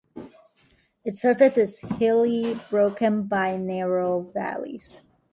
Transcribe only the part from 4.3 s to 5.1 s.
valleys.